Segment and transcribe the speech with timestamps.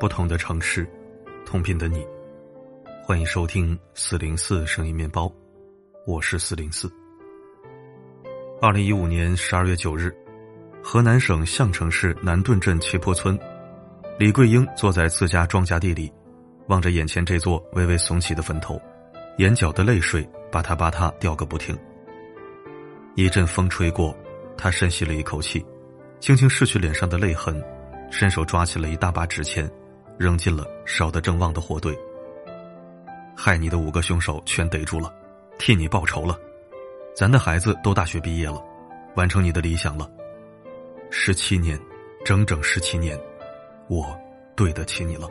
[0.00, 0.88] 不同的城市，
[1.44, 2.02] 同频的你，
[3.04, 5.30] 欢迎收听四零四声音面包，
[6.06, 6.90] 我是四零四。
[8.62, 10.10] 二零一五年十二月九日，
[10.82, 13.38] 河南省项城市南顿镇齐坡村，
[14.18, 16.10] 李桂英坐在自家庄稼地里，
[16.68, 18.80] 望着眼前这座微微耸起的坟头，
[19.36, 21.78] 眼角的泪水吧嗒吧嗒掉个不停。
[23.16, 24.16] 一阵风吹过，
[24.56, 25.62] 他深吸了一口气，
[26.20, 27.62] 轻轻拭去脸上的泪痕，
[28.10, 29.70] 伸手抓起了一大把纸钱，
[30.20, 31.98] 扔进了烧得正旺的火堆。
[33.34, 35.10] 害你的五个凶手全逮住了，
[35.58, 36.38] 替你报仇了，
[37.16, 38.62] 咱的孩子都大学毕业了，
[39.16, 40.06] 完成你的理想了。
[41.10, 41.80] 十七年，
[42.22, 43.18] 整整十七年，
[43.88, 44.14] 我
[44.54, 45.26] 对得起你了。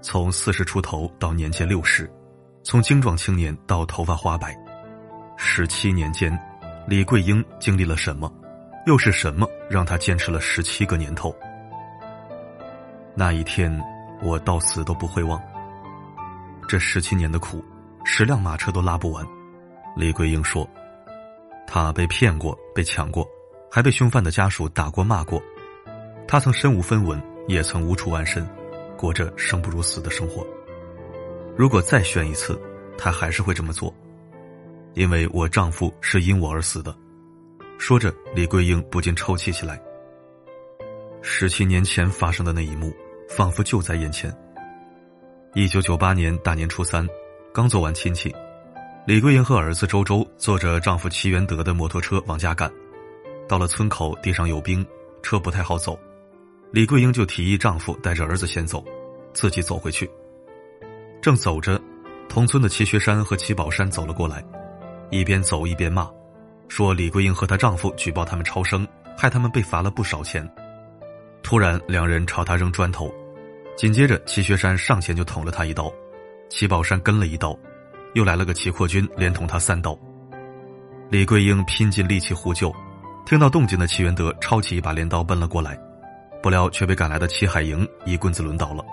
[0.00, 2.10] 从四十出头到年届六十，
[2.62, 4.56] 从精壮青年到头发花白。
[5.36, 6.32] 十七年间，
[6.86, 8.32] 李桂英经历了什么？
[8.86, 11.36] 又是什么让她坚持了十七个年头？
[13.18, 13.76] 那一天，
[14.22, 15.42] 我到死都不会忘。
[16.68, 17.64] 这十七年的苦，
[18.04, 19.26] 十辆马车都拉不完。
[19.96, 20.64] 李桂英说
[21.66, 23.28] ：“她被骗过，被抢过，
[23.68, 25.42] 还被凶犯的家属打过骂过。
[26.28, 28.48] 她曾身无分文，也曾无处安身，
[28.96, 30.46] 过着生不如死的生活。
[31.56, 32.56] 如果再选一次，
[32.96, 33.92] 她还是会这么做。”
[34.94, 36.96] 因为我丈夫是因我而死的，
[37.78, 39.76] 说着，李桂英不禁抽泣起来。
[41.20, 42.94] 十七年前发生的那一幕，
[43.28, 44.34] 仿佛就在眼前。
[45.54, 47.06] 一九九八年大年初三，
[47.52, 48.34] 刚做完亲戚，
[49.06, 52.70] 李桂英和儿子周周坐着丈夫齐元德的摩托车往家赶。
[53.48, 54.84] 到了村口，地上有冰，
[55.22, 55.98] 车不太好走，
[56.70, 58.84] 李桂英就提议丈夫带着儿子先走，
[59.32, 60.10] 自己走回去。
[61.22, 61.80] 正走着，
[62.28, 64.44] 同村的齐学山和齐宝山走了过来。
[65.10, 66.06] 一边走一边骂，
[66.68, 68.86] 说李桂英和她丈夫举报他们超生，
[69.16, 70.46] 害他们被罚了不少钱。
[71.42, 73.12] 突然，两人朝他扔砖头，
[73.76, 75.92] 紧接着齐学山上前就捅了他一刀，
[76.48, 77.58] 齐宝山跟了一刀，
[78.14, 79.98] 又来了个齐扩军，连捅他三刀。
[81.10, 82.74] 李桂英拼尽力气呼救，
[83.24, 85.78] 听到动静的齐元德抄起一把镰刀奔了过来，
[86.42, 88.84] 不料却被赶来的齐海营一棍子抡倒了。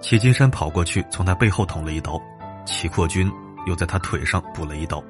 [0.00, 2.20] 齐金山跑过去从他背后捅了一刀，
[2.66, 3.32] 齐扩军
[3.66, 5.02] 又在他腿上补了一刀。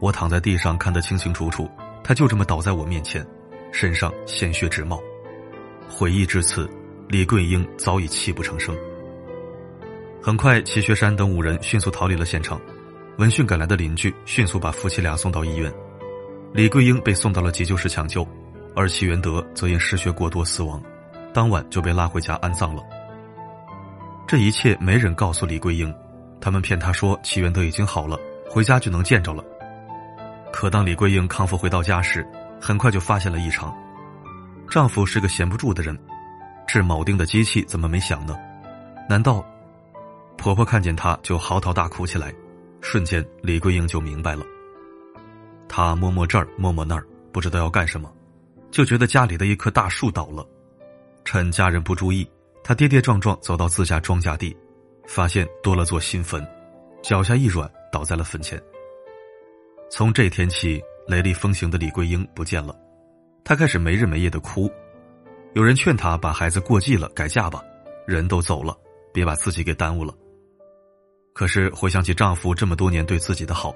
[0.00, 1.68] 我躺在地上看得清清楚楚，
[2.04, 3.26] 他就这么倒在我面前，
[3.72, 5.00] 身上鲜血直冒。
[5.88, 6.68] 回忆至此，
[7.08, 8.76] 李桂英早已泣不成声。
[10.22, 12.60] 很快，齐学山等五人迅速逃离了现场，
[13.16, 15.72] 闻讯赶来的邻居迅速把夫妻俩送到医院，
[16.52, 18.26] 李桂英被送到了急救室抢救，
[18.76, 20.82] 而齐元德则因失血过多死亡，
[21.32, 22.82] 当晚就被拉回家安葬了。
[24.26, 25.92] 这一切没人告诉李桂英，
[26.40, 28.18] 他们骗她说齐元德已经好了，
[28.50, 29.42] 回家就能见着了。
[30.52, 32.26] 可当李桂英康复回到家时，
[32.60, 33.74] 很快就发现了异常。
[34.70, 35.98] 丈夫是个闲不住的人，
[36.66, 38.36] 治铆钉的机器怎么没响呢？
[39.08, 39.44] 难道
[40.36, 42.32] 婆婆看见她就嚎啕大哭起来？
[42.80, 44.44] 瞬间，李桂英就明白了。
[45.68, 48.12] 她摸摸这儿，摸摸那儿，不知道要干什么，
[48.70, 50.46] 就觉得家里的一棵大树倒了。
[51.24, 52.28] 趁家人不注意，
[52.62, 54.54] 她跌跌撞撞走到自家庄稼地，
[55.06, 56.46] 发现多了座新坟，
[57.02, 58.62] 脚下一软，倒在了坟前。
[59.90, 62.76] 从这天起，雷厉风行的李桂英不见了，
[63.48, 64.70] 她开始没日没夜的哭。
[65.54, 67.64] 有人劝她把孩子过继了，改嫁吧，
[68.06, 68.76] 人都走了，
[69.10, 70.14] 别把自己给耽误了。
[71.32, 73.74] 可是回想起丈夫这么多年对自己的好，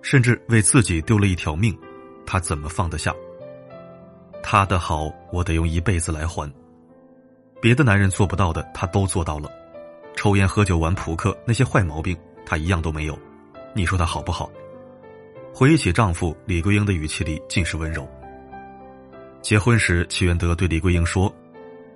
[0.00, 1.78] 甚至为自己丢了一条命，
[2.24, 3.14] 她怎么放得下？
[4.42, 6.50] 他的好，我得用一辈子来还。
[7.60, 9.50] 别的男人做不到的，她都做到了。
[10.16, 13.18] 抽烟、喝酒、玩扑克那些坏毛病，她一样都没有。
[13.74, 14.50] 你说她好不好？
[15.52, 18.08] 回忆起丈夫李桂英的语气里尽是温柔。
[19.42, 21.32] 结婚时，齐元德对李桂英说：“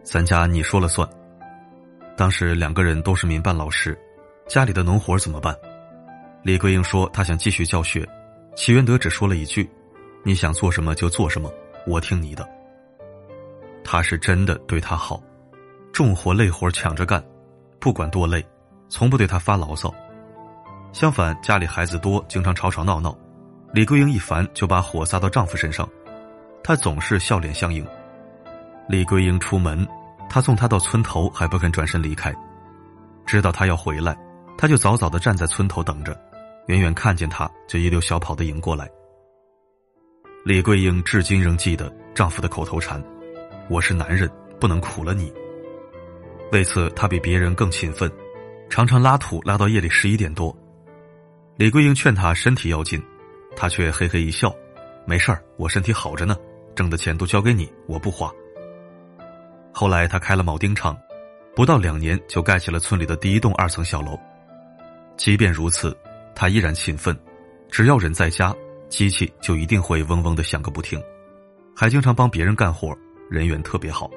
[0.03, 1.09] 咱家你说了算。”
[2.17, 3.97] 当时两个人都是民办老师，
[4.49, 5.57] 家里的农活怎么办？
[6.43, 8.05] 李桂英说她想继续教学，
[8.57, 9.71] 齐元德只说了一句
[10.25, 11.49] ：“你想做什么就做什么，
[11.87, 12.47] 我听你的。”
[13.85, 15.23] 他是真的对她好，
[15.93, 17.25] 重活累活抢着干，
[17.79, 18.45] 不管多累，
[18.89, 19.95] 从不对她发牢骚。
[20.93, 23.17] 相反，家里孩子多，经常吵吵闹闹。
[23.73, 25.89] 李桂英一烦就把火撒到丈夫身上，
[26.67, 27.87] 她总是笑脸相迎。
[28.89, 29.87] 李桂英出门，
[30.29, 32.35] 他送她到村头还不肯转身离开，
[33.25, 34.19] 知道她要回来，
[34.59, 36.21] 他就早早的站在村头等着，
[36.67, 38.91] 远远看见她就一溜小跑的迎过来。
[40.45, 43.01] 李桂英至今仍记得丈夫的口头禅
[43.71, 44.29] ：“我是男人，
[44.59, 45.33] 不能苦了你。”
[46.51, 48.11] 为此，她比别人更勤奋，
[48.69, 50.53] 常常拉土拉到夜里十一点多。
[51.55, 53.01] 李桂英劝她身体要紧。
[53.59, 54.55] 他却嘿嘿一笑，
[55.07, 56.37] 没事儿，我身体好着呢，
[56.77, 58.31] 挣的钱都交给你，我不花。
[59.73, 60.97] 后来他开了铆钉厂，
[61.55, 64.17] 不到两年就盖起了村里的第一栋二层小楼。
[65.17, 65.97] 即便如此，
[66.35, 67.19] 他依然勤奋，
[67.71, 68.55] 只要人在家，
[68.91, 71.03] 机器就一定会嗡嗡的响个不停，
[71.75, 72.95] 还经常帮别人干活，
[73.31, 74.11] 人缘特别好。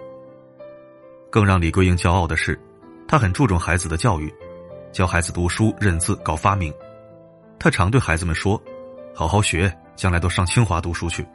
[1.31, 2.59] 更让李桂英骄傲的是，
[3.07, 4.33] 他很注重孩子的教育，
[4.91, 6.73] 教孩子读书、认字、搞发明。
[7.57, 8.61] 他常对孩子们说
[9.15, 11.25] ：“好好学，将来都上清华读书去。”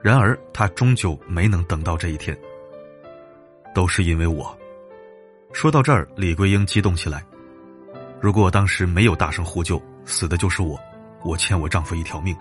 [0.00, 2.36] 然而，他终究没能等到这一天。
[3.74, 4.56] 都是因为我。
[5.52, 7.24] 说到这儿，李桂英激动起来。
[8.20, 10.78] 如果我当时没有大声呼救，死的就是我，
[11.22, 12.36] 我欠我丈夫一条命。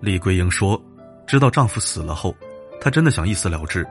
[0.00, 0.80] 李桂英说
[1.26, 2.34] ：“知道丈夫死了后，
[2.80, 3.86] 她真的想一死了之。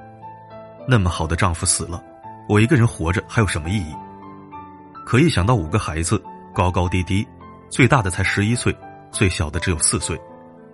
[0.87, 2.03] 那么好的丈夫死了，
[2.47, 3.95] 我一个人活着还有什么意义？
[5.05, 6.21] 可一想到五个孩子
[6.53, 7.25] 高高低低，
[7.69, 8.75] 最大的才十一岁，
[9.11, 10.19] 最小的只有四岁，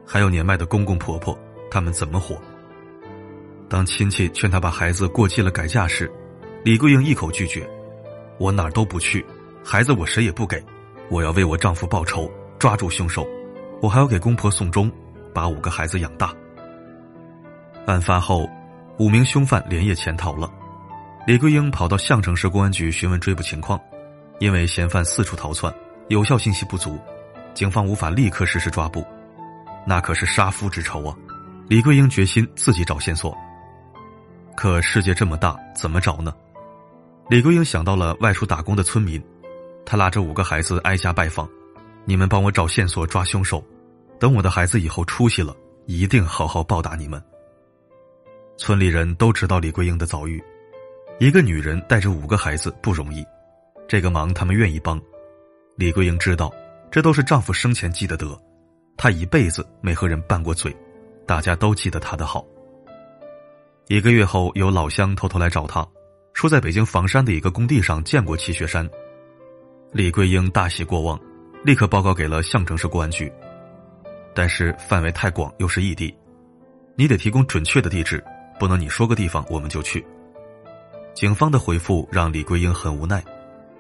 [0.06, 1.38] 还有年迈的公公婆婆，
[1.71, 2.39] 他们怎么活？”
[3.68, 6.12] 当亲戚劝她把孩子过继了改嫁时，
[6.63, 7.68] 李桂英一口拒绝
[8.38, 9.25] ：“我哪儿都不去，
[9.63, 10.62] 孩子我谁也不给，
[11.09, 12.29] 我要为我丈夫报仇，
[12.59, 13.25] 抓住凶手，
[13.81, 14.91] 我还要给公婆送终，
[15.33, 16.33] 把五个孩子养大。”
[17.88, 18.47] 案发后，
[19.00, 20.51] 五名凶犯连夜潜逃了。
[21.25, 23.79] 李桂英跑到项城市公安局询问追捕情况，
[24.39, 25.73] 因为嫌犯四处逃窜，
[26.09, 27.00] 有效信息不足，
[27.53, 29.06] 警方无法立刻实施抓捕。
[29.88, 31.15] 那可是杀夫之仇啊！
[31.71, 33.33] 李桂英决心自己找线索。
[34.57, 36.35] 可世界这么大，怎么找呢？
[37.29, 39.23] 李桂英想到了外出打工的村民，
[39.85, 41.50] 她拉着五个孩子挨家拜访
[42.03, 43.65] ：“你们帮我找线索，抓凶手。
[44.19, 47.23] 等我的孩子以后出息了，一定好好报答你们。”
[48.59, 50.44] 村里人都知道李桂英的遭遇，
[51.19, 53.25] 一个女人带着五个孩子不容易，
[53.88, 55.01] 这个忙他们愿意帮。
[55.77, 56.53] 李桂英知道，
[56.91, 58.38] 这都是丈夫生前积的德，
[58.97, 60.75] 她一辈子没和人拌过嘴，
[61.25, 62.45] 大家都记得他的好。
[63.88, 65.85] 一个月后，有老乡偷偷来找他，
[66.33, 68.89] 说在北京房山的一个工地上见过齐学山。
[69.91, 71.19] 李桂英大喜过望，
[71.65, 73.31] 立刻报告给了项城市公安局。
[74.33, 76.15] 但是范围太广，又是异地，
[76.95, 78.23] 你得提供准确的地址，
[78.57, 80.06] 不能你说个地方我们就去。
[81.13, 83.21] 警方的回复让李桂英很无奈，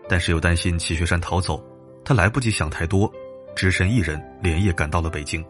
[0.09, 1.63] 但是又担心齐学山逃走，
[2.03, 3.09] 他来不及想太多，
[3.55, 5.41] 只身一人连夜赶到了北京。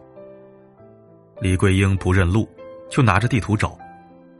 [1.40, 2.48] 李桂英不认路，
[2.90, 3.76] 就拿着地图找。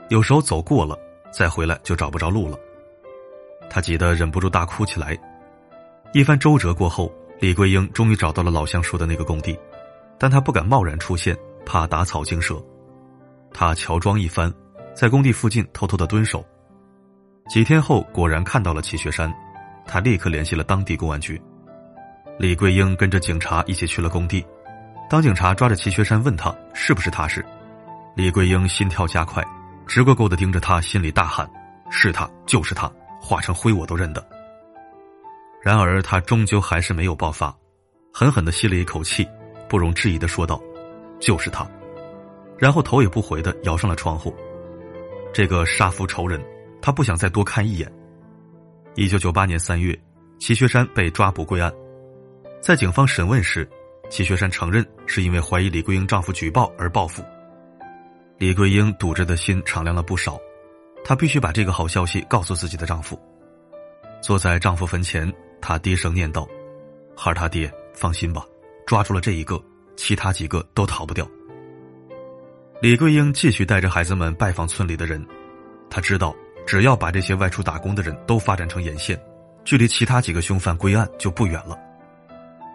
[0.08, 0.98] 有时候走过了，
[1.32, 2.58] 再回来就找不着路了。
[3.70, 5.18] 他急得忍不住大哭起来。
[6.12, 7.10] 一番周折过后，
[7.40, 9.58] 李桂英终于找到了老乡说的那个工地，
[10.18, 12.62] 但他不敢贸然出现，怕打草惊蛇。
[13.52, 14.52] 他乔装一番，
[14.94, 16.44] 在工地附近偷偷的蹲守。
[17.48, 19.32] 几天后，果然看到了齐学山，
[19.86, 21.40] 他立刻联系了当地公安局。
[22.38, 24.44] 李桂英跟着警察一起去了工地。
[25.08, 27.44] 当警察抓着齐学山问他是不是他时，
[28.14, 29.44] 李桂英心跳加快。
[29.84, 31.46] 直勾勾的盯着他，心里大喊
[31.90, 32.90] ：“是他，就是他，
[33.20, 34.26] 化成灰我都认得。”
[35.60, 37.54] 然而他终究还是没有爆发，
[38.12, 39.28] 狠狠的吸了一口气，
[39.68, 40.62] 不容置疑的说道
[41.20, 41.68] ：“就是他。”
[42.56, 44.34] 然后头也不回的摇上了窗户。
[45.34, 46.40] 这个杀父仇人，
[46.80, 47.92] 他不想再多看一眼。
[48.94, 49.98] 一九九八年三月，
[50.38, 51.70] 齐学山被抓捕归案，
[52.62, 53.68] 在警方审问时，
[54.12, 57.24] 齐学山承认是因为怀疑李桂英丈夫举报而报复。
[58.36, 60.38] 李桂英堵着的心敞亮了不少，
[61.02, 63.18] 她必须把这个好消息告诉自己的丈夫。
[64.20, 66.46] 坐在丈夫坟前，她低声念道
[67.16, 68.44] ：“孩他爹，放心吧，
[68.86, 69.58] 抓住了这一个，
[69.96, 71.26] 其他几个都逃不掉。”
[72.82, 75.26] 李桂英继续带着孩子们拜访村里的人，
[75.88, 79.18] 她知道，只要把这些外出打工的人都发展成眼线，
[79.64, 81.78] 距离其他几个凶犯归案就不远了。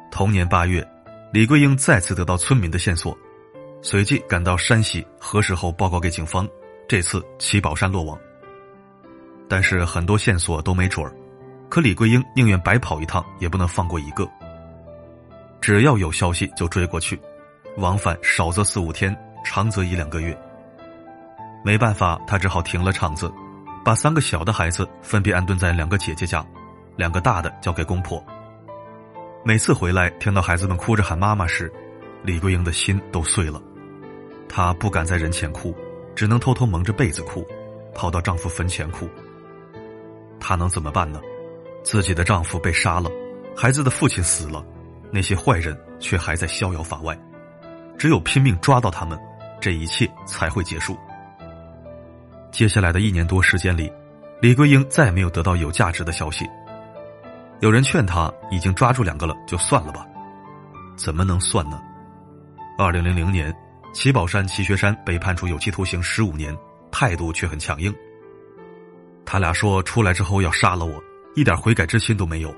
[0.10, 0.84] 同年八月，
[1.38, 3.16] 李桂英再次得到村民的线索。
[3.84, 6.50] 随即赶到山西核实后报告给警方，
[6.88, 8.18] 这次齐宝山落网。
[9.48, 11.14] 但是很多线索都没准儿，
[11.70, 14.28] 可李桂英宁愿白跑一趟，也不能放过一个。
[15.62, 17.22] 只要有消息就追过去，
[17.76, 19.16] 往返少则四五天，
[19.46, 20.36] 长则一两个月。
[21.64, 23.32] 没办法，他只好停了场子，
[23.86, 26.44] 把三个小的孩子分别安顿在两个姐姐家，
[26.96, 28.26] 两个大的交给公婆。
[29.44, 31.72] 每次回来听到孩子们哭着喊妈妈时，
[32.24, 33.62] 李桂英的心都碎了。
[34.50, 35.76] 她不敢在人前哭，
[36.16, 37.46] 只能偷偷蒙着被子哭，
[37.94, 39.08] 跑到丈夫坟前哭。
[40.40, 41.22] 她能怎么办呢？
[41.84, 43.10] 自己的丈夫被杀了，
[43.56, 44.66] 孩子的父亲死了，
[45.12, 47.18] 那些坏人却还在逍遥法外。
[47.98, 49.18] 只有拼命抓到他们，
[49.62, 50.98] 这一切才会结束。
[52.52, 53.90] 接下来的一年多时间里，
[54.42, 56.46] 李桂英再也没有得到有价值的消息。
[57.60, 60.06] 有人劝他，已经抓住两个了，就算了吧。
[60.96, 61.82] 怎么能算呢？
[62.78, 63.56] 二零零零年。
[63.94, 66.56] 齐宝山、齐学山被判处有期徒刑十五年，
[66.92, 67.92] 态度却很强硬。
[69.26, 71.02] 他俩说出来之后要杀了我，
[71.36, 72.54] 一点悔改之心都没有。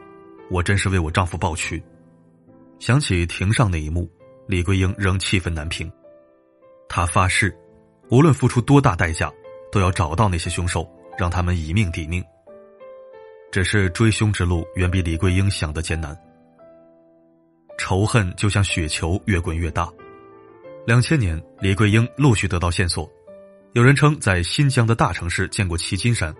[0.51, 1.81] 我真是为我丈夫抱屈。
[2.79, 4.09] 想起庭上那一幕，
[4.47, 5.89] 李桂英仍气愤难平。
[6.89, 7.57] 她发誓，
[8.09, 9.31] 无论付出多大代价，
[9.71, 10.85] 都要找到那些凶手，
[11.17, 12.21] 让他们以命抵命。
[13.51, 16.17] 只是追凶之路远比李桂英想的艰难。
[17.77, 19.89] 仇恨就像雪球，越滚越大。
[20.85, 23.09] 两千年，李桂英陆续得到线索，
[23.73, 26.33] 有人称在新疆的大城市见过齐金山。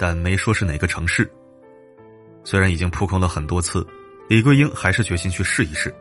[0.00, 1.28] 但没说是哪个城市。
[2.44, 3.84] 虽然已经扑空了很多次，
[4.28, 5.92] 李桂英还是决心去试一试。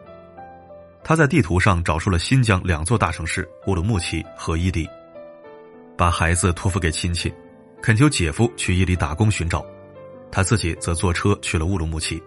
[1.03, 4.87] 他在地图上找出了新疆两座大城市乌鲁木齐和伊犁，
[5.97, 7.33] 把孩子托付给亲戚，
[7.81, 9.65] 恳求姐夫去伊犁打工寻找，
[10.31, 12.21] 他自己则坐车去了乌鲁木齐。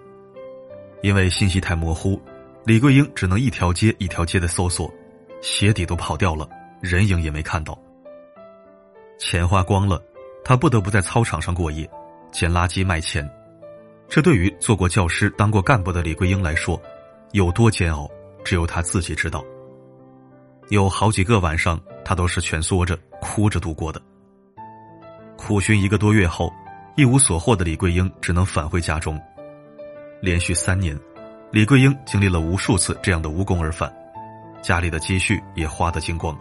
[1.02, 2.20] 因为信息太模糊，
[2.64, 4.92] 李桂英只能一条街一条街的搜索，
[5.40, 6.48] 鞋底都跑掉了，
[6.80, 7.78] 人影也没看到。
[9.18, 10.02] 钱花光了。
[10.42, 11.88] 他不得不在操场上过夜，
[12.32, 13.30] 捡垃圾卖钱。
[14.08, 16.80] 这对于做过教师、当过干部的李桂英来说，
[17.32, 18.10] 有多煎熬，
[18.42, 19.44] 只有他自己知道。
[20.70, 24.00] 有好几个晚上，他都是蜷缩着、哭着度过的。
[25.36, 26.50] 苦寻一个多月后，
[26.96, 29.20] 一无所获的李桂英只能返回家中。
[30.20, 30.98] 连续三年，
[31.50, 33.92] 李桂英经历了无数次这样的无功而返，
[34.62, 36.36] 家里的积蓄也花得精光。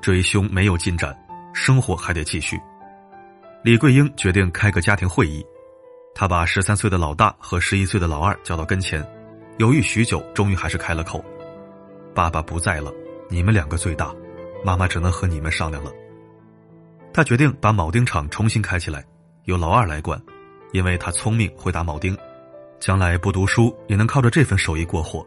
[0.00, 1.16] 追凶没有进展。
[1.54, 2.58] 生活还得继续。
[3.62, 5.44] 李桂英决定开个家庭会议，
[6.14, 9.06] 她把十三岁的老大和十一岁的老二叫到跟前，
[9.58, 11.22] 犹豫许久，终于还是开了口
[12.16, 12.90] ：“爸爸不在了，
[13.28, 14.14] 你们两个最大，
[14.64, 15.92] 妈妈只能和你们商量了。”
[17.12, 19.04] 他决定把铆钉厂重新开起来，
[19.44, 20.20] 由老二来管，
[20.72, 22.16] 因为他聪明，会打铆钉，
[22.78, 25.26] 将来不读书也能靠着这份手艺过活。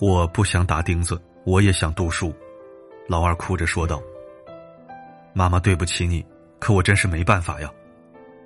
[0.00, 2.34] 我不想打钉子，我也想读书，
[3.06, 4.02] 老二哭着说道。
[5.34, 6.24] 妈妈对不起你，
[6.58, 7.70] 可我真是没办法呀。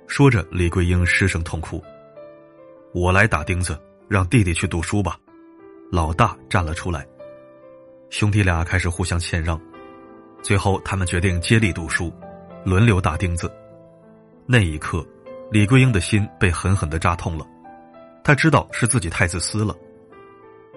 [0.07, 1.81] 说着，李桂英失声痛哭。
[2.93, 5.17] 我来打钉子，让弟弟去读书吧。
[5.89, 7.07] 老大站了出来。
[8.09, 9.59] 兄弟俩开始互相谦让，
[10.41, 12.11] 最后他们决定接力读书，
[12.65, 13.49] 轮流打钉子。
[14.45, 15.05] 那一刻，
[15.49, 17.45] 李桂英的心被狠狠的扎痛了。
[18.23, 19.73] 他知道是自己太自私了，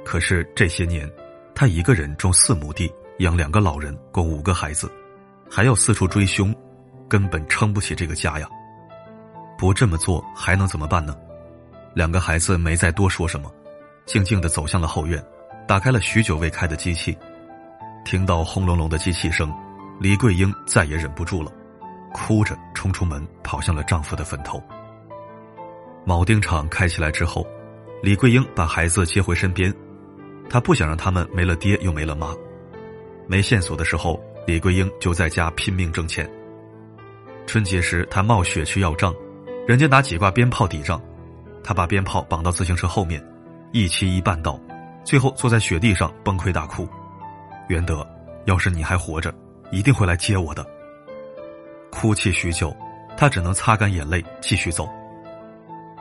[0.05, 1.11] 可是这些年，
[1.55, 4.91] 他一个人种四亩地，养两个老人，供五个孩子。
[5.49, 6.55] 还要四处追凶，
[7.09, 8.49] 根本撑不起这个家呀！
[9.57, 11.17] 不这么做还能怎么办呢？
[11.95, 13.51] 两个孩子没再多说什么，
[14.07, 15.25] 静静的走向了后院，
[15.67, 17.17] 打开了许久未开的机器。
[18.05, 19.53] 听到轰隆隆的机器声，
[20.01, 21.53] 李桂英再也忍不住了，
[22.13, 24.63] 哭着冲出门，跑向了丈夫的坟头。
[26.07, 27.47] 铆钉厂开起来之后，
[28.03, 29.75] 李桂英把孩子接回身边，
[30.49, 32.35] 她不想让他们没了爹又没了妈。
[33.27, 34.21] 没线索的时候。
[34.47, 36.31] 李桂英就在家拼命挣钱。
[37.49, 39.13] 春节时，她冒雪去要账，
[39.67, 41.03] 人家拿几挂鞭炮抵账，
[41.65, 43.21] 她把鞭炮绑到自行车后面，
[43.73, 44.57] 一骑一绊道，
[45.03, 46.89] 最后坐在雪地上崩溃大哭。
[47.69, 48.07] 袁德，
[48.45, 49.35] 要是你还活着，
[49.73, 50.65] 一定会来接我的。
[51.91, 52.77] 哭泣许久，
[53.17, 54.89] 她只能擦干眼泪继续走。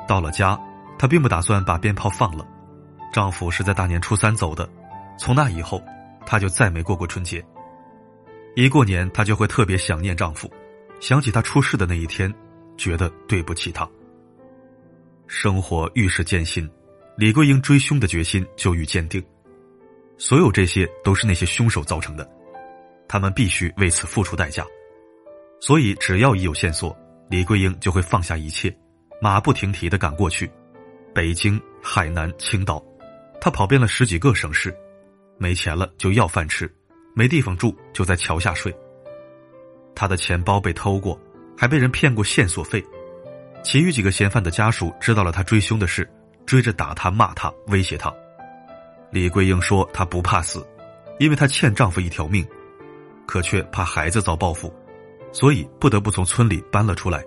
[0.07, 0.59] 到了家，
[0.97, 2.45] 她并不打算把鞭炮放了，
[3.11, 4.69] 丈夫是在大年初三走的，
[5.17, 5.81] 从那以后，
[6.25, 7.43] 她就再没过过春节。
[8.55, 10.49] 一过年，她就会特别想念丈夫，
[10.99, 12.33] 想起他出事的那一天，
[12.77, 13.87] 觉得对不起他。
[15.27, 16.69] 生活愈是艰辛，
[17.17, 19.23] 李桂英追凶的决心就愈坚定。
[20.17, 22.29] 所有这些都是那些凶手造成的，
[23.07, 24.65] 他们必须为此付出代价。
[25.59, 26.95] 所以，只要一有线索，
[27.29, 28.75] 李桂英就会放下一切，
[29.21, 30.49] 马不停蹄的赶过去。
[31.13, 32.83] 北京、海南、青岛，
[33.39, 34.75] 她跑遍了十几个省市，
[35.37, 36.71] 没钱了就要饭吃。
[37.17, 38.75] 没地方住，就在桥下睡。
[39.95, 41.17] 他的钱包被偷过，
[41.57, 42.83] 还被人骗过线索费。
[43.63, 46.05] 其余几个嫌犯的家属知道了他追凶的事，
[46.45, 48.13] 追着打他、骂他、威胁他。
[49.11, 50.67] 李桂英说：“她不怕死，
[51.17, 52.45] 因为她欠丈夫一条命，
[53.25, 54.73] 可却怕孩子遭报复，
[55.35, 57.21] 所以不得不从村里搬了出来，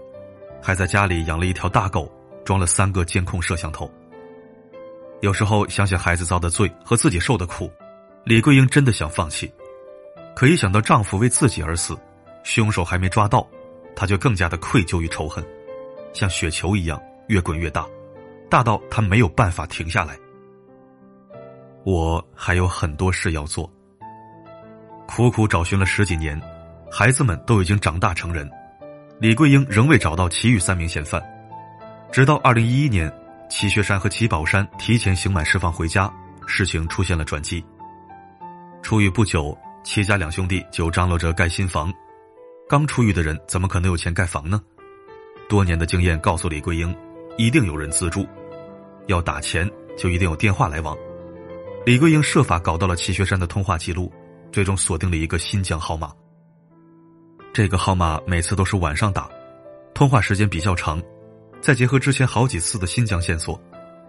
[0.63, 2.11] 还在家里养了一条大狗，
[2.43, 3.91] 装了三个监控摄像头。
[5.21, 7.71] 有时候想想孩子遭的罪和自己受的苦，
[8.25, 9.53] 李桂英真的想放弃。”
[10.35, 11.95] 可一想到丈夫为自己而死，
[12.45, 13.47] 凶手还没抓到，
[13.95, 15.45] 她就更加的愧疚与仇恨，
[16.15, 17.87] 像雪球一样越滚越大，
[18.49, 20.17] 大到她没有办法停下来。
[21.85, 23.71] 我还有很多事要做。
[25.07, 26.41] 苦苦找寻了十几年，
[26.91, 28.51] 孩子们都已经长大成人，
[29.21, 31.23] 李桂英仍未找到其余三名嫌犯。
[32.11, 33.13] 直到二零一一年，
[33.49, 36.13] 齐学山和齐宝山提前刑满释放回家，
[36.47, 37.65] 事情出现了转机。
[38.83, 39.57] 出狱不久。
[39.85, 41.91] 齐家两兄弟就张罗着盖新房，
[42.69, 44.61] 刚出狱的人怎么可能有钱盖房呢？
[45.49, 46.95] 多年的经验告诉李桂英，
[47.39, 48.27] 一定有人资助，
[49.07, 50.95] 要打钱就一定有电话来往。
[51.87, 54.13] 李桂英设法搞到了齐学山的通话记录，
[54.53, 56.13] 最终锁定了一个新疆号码。
[57.59, 59.29] 这个号码每次都是晚上打，
[59.93, 61.03] 通话时间比较长。
[61.61, 63.61] 再结合之前好几次的新疆线索，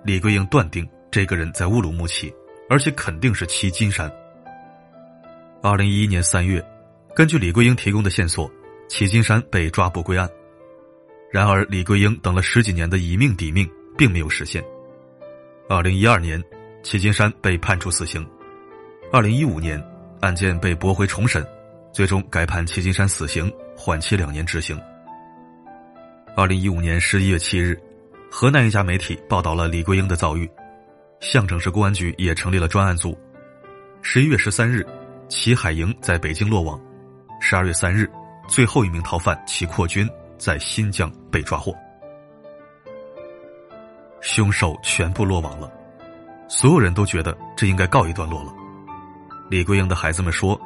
[0.04, 2.32] 李桂英断定这个人在乌鲁木齐，
[2.70, 4.08] 而且肯定是齐金山。
[5.64, 6.64] 二零一一年三月，
[7.16, 8.48] 根据李桂英提供的线索，
[8.88, 10.30] 齐金山被抓捕归案。
[11.32, 14.64] 然而，李桂英等了十几年的以命抵命并没有实现。
[15.68, 16.40] 二零一二年，
[16.84, 18.24] 齐金山被判处死刑。
[19.12, 19.84] 二零一五年，
[20.20, 21.44] 案件被驳回重审，
[21.92, 24.80] 最终改判齐金山死刑，缓期两年执行。
[26.36, 27.78] 二零一五年十一月七日，
[28.32, 30.50] 河南一家媒体报道了李桂英的遭遇，
[31.20, 33.18] 象城市公安局也成立了专案组。
[34.02, 34.86] 十一月十三日，
[35.28, 36.80] 齐海营在北京落网。
[37.42, 38.10] 十二月三日，
[38.48, 41.76] 最后一名逃犯齐扩军在新疆被抓获。
[44.22, 45.72] 凶手全部落网了，
[46.48, 48.54] 所有人都觉得这应该告一段落了。
[49.50, 50.60] 李桂英的孩子们说，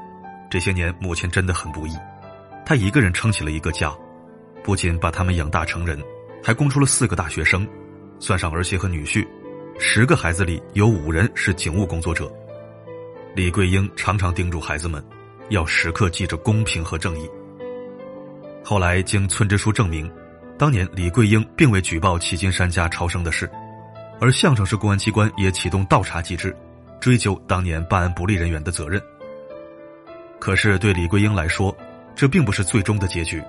[0.50, 1.95] 这些年母亲真的很不易，
[2.65, 3.91] 她一个人撑起了一个家。
[4.63, 6.01] 不仅把他们养大成人，
[6.41, 7.67] 还供出了四个大学生，
[8.19, 9.27] 算上儿媳和女婿，
[9.77, 12.31] 十个孩子里有五人是警务工作者。
[13.35, 15.03] 李桂英常常叮嘱孩子们，
[15.50, 17.29] 要时刻记着公平和正义。
[18.63, 20.09] 后来经村支书证明，
[20.57, 23.50] 当年李桂英并未举报齐金山家超生的事，
[24.21, 26.55] 而项城市公安机关也启动倒查机制，
[27.01, 29.01] 追究当年办案不力人员的责任。
[30.43, 31.73] 可是对李桂英来说，
[32.13, 33.41] 这并不是最终的结局。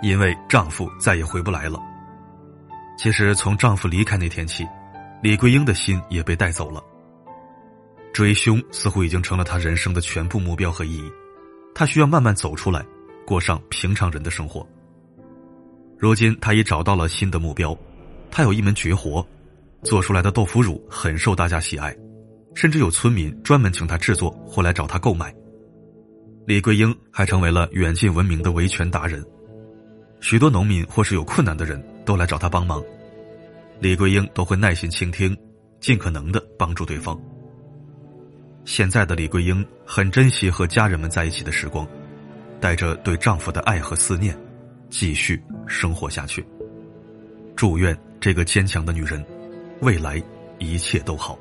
[0.00, 1.78] 因为丈夫再也回不来了。
[2.96, 4.66] 其实从丈夫离开那天起，
[5.22, 6.82] 李桂英的心也被带走了。
[8.14, 11.12] 追凶似乎已经成了她人生的全部目标和意义，
[11.74, 12.82] 她需要慢慢走出来，
[13.26, 14.66] 过上平常人的生活。
[15.98, 17.76] 如今她已找到了新的目标，
[18.30, 19.22] 她有一门绝活，
[19.82, 21.94] 做出来的豆腐乳很受大家喜爱，
[22.54, 25.30] 甚至有村民专门请她制作或来找她购买。
[26.50, 29.24] 李桂英还成为了远近闻名的维权达人。
[30.18, 32.82] 许多农民或是有困难的人都来找他帮忙，
[33.78, 35.32] 李桂英都会耐心倾听，
[35.78, 37.16] 尽可能的帮助对方。
[38.64, 41.86] 现在的李桂英很珍惜和家人们在一起的时光，
[42.60, 44.36] 带着对丈夫的爱和思念，
[44.88, 46.44] 继续生活下去。
[47.54, 49.24] 祝愿这个坚强的女人，
[49.82, 50.20] 未来
[50.58, 51.38] 一切都好。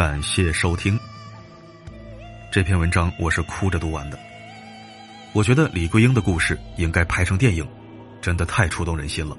[0.00, 0.98] 感谢收听。
[2.50, 4.18] 这篇文章我是哭着读完的。
[5.34, 7.68] 我觉得李桂英的故事应该拍成电影，
[8.18, 9.36] 真的太触动人心了。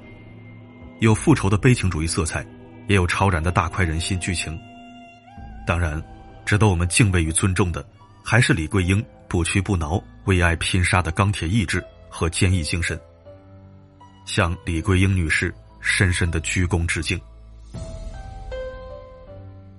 [0.99, 2.45] 有复仇的悲情主义色彩，
[2.87, 4.55] 也有超然的大快人心剧情。
[5.65, 5.99] 当然，
[6.45, 7.83] 值得我们敬畏与尊重的，
[8.23, 12.99] 还是李桂英不屈不挠、为爱拼杀的钢铁意志和坚毅精神。
[14.27, 17.19] 向李桂英女士深深的鞠躬致敬。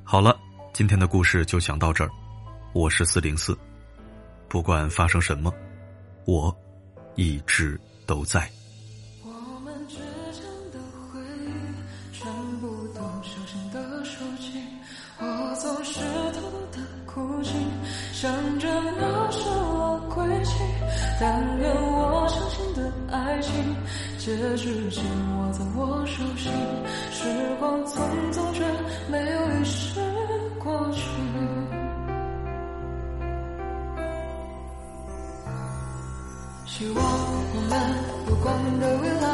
[0.03, 0.37] 好了。
[0.73, 2.11] 今天的故事就讲到这儿，
[2.73, 3.55] 我是四零四，
[4.49, 5.53] 不管发生什么，
[6.25, 6.55] 我
[7.15, 8.51] 一直都在。
[9.23, 9.31] 我
[9.61, 9.97] 们之
[10.33, 10.81] 间的
[11.13, 14.59] 回忆，全部都小心的收起。
[15.21, 16.01] 我总是
[16.33, 17.53] 偷偷的哭泣，
[18.15, 18.67] 想着
[18.99, 20.53] 那是我轨迹。
[21.21, 23.53] 但愿我相信的爱情，
[24.17, 25.05] 结局紧
[25.37, 26.51] 握在我手心。
[27.13, 27.29] 时
[27.61, 28.01] 光匆
[28.33, 28.65] 匆，却
[29.09, 29.42] 没有
[38.29, 39.27] 有光明的未来，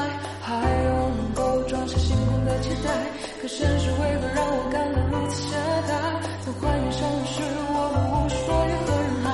[0.43, 2.91] 还有能够装下星空的期待。
[3.41, 5.57] 可现实为何让我感到如此懈
[5.89, 5.91] 怠？
[6.45, 9.27] 在怀念相遇时，我们无需多言和人海。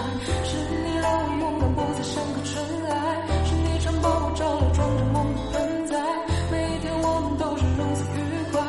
[0.45, 0.51] 是
[0.85, 2.53] 你让我勇敢，不再像个尘
[2.91, 2.93] 埃。
[3.45, 5.93] 是你常把我照亮，装着梦的盆栽。
[6.51, 8.21] 每一天我们都是如此愉
[8.53, 8.63] 快，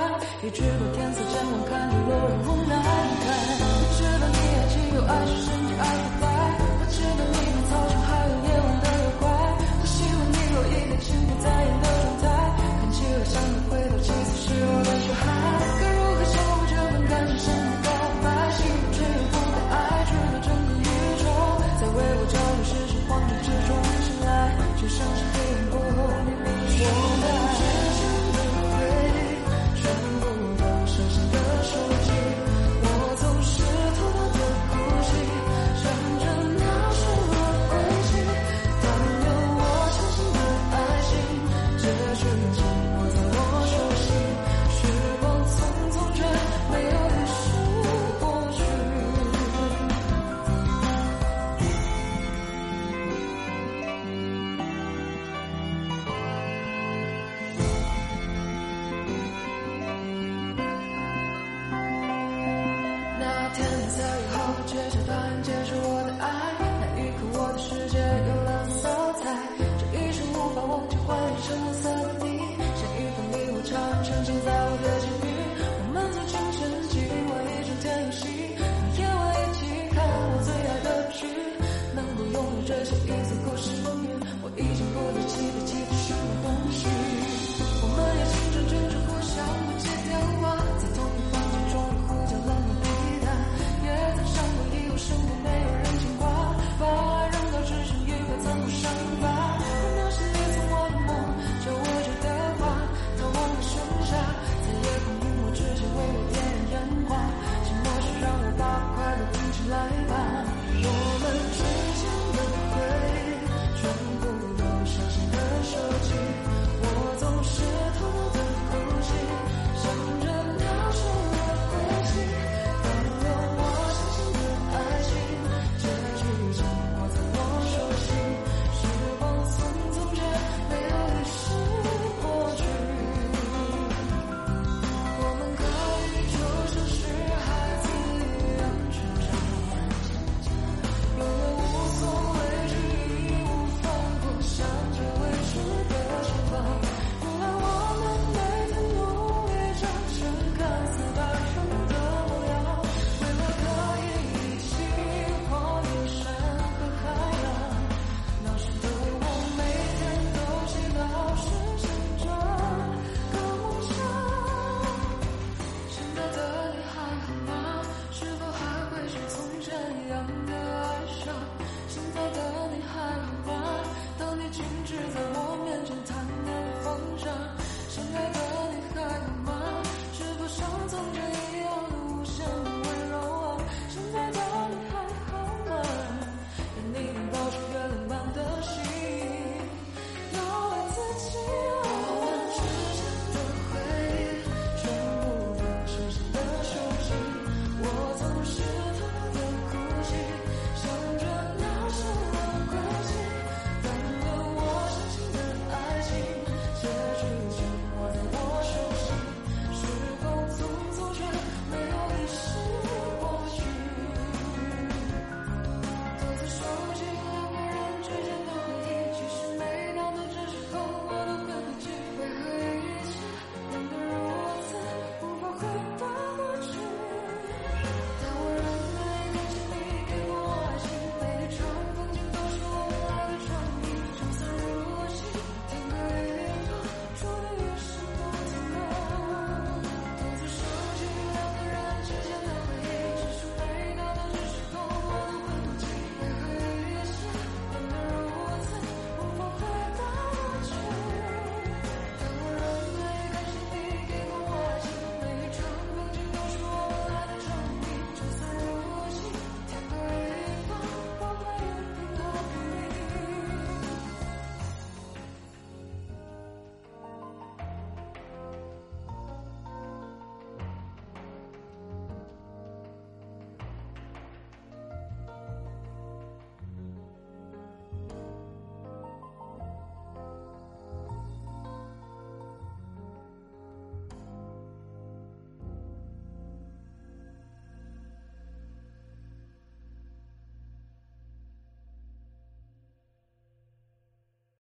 [0.44, 2.74] 一直到天色渐晚，看着落日无奈。
[2.78, 4.38] 我知道你
[5.06, 5.48] 爱是深
[5.80, 6.15] 爱。